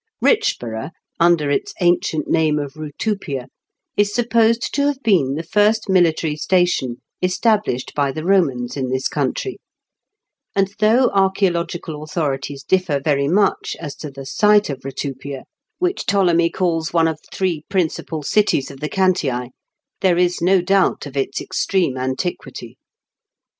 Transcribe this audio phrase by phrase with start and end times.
[0.23, 3.45] Kich borough, under its ancient name of Kutupia,
[3.95, 9.07] is supposed to have been the first military station established by the Komans in this
[9.07, 9.59] country;
[10.55, 15.43] and, though archaeological authorities diflfer very much as to the site of Kutupia,
[15.77, 19.51] which Ptolemy calls one of three principal cities of the Cantii,
[19.99, 22.79] there is no doubt of its extreme antiquity.